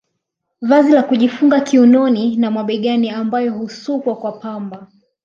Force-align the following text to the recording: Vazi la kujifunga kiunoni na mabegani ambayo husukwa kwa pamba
Vazi 0.61 0.91
la 0.91 1.03
kujifunga 1.03 1.59
kiunoni 1.59 2.37
na 2.37 2.51
mabegani 2.51 3.09
ambayo 3.09 3.53
husukwa 3.53 4.15
kwa 4.15 4.31
pamba 4.31 4.87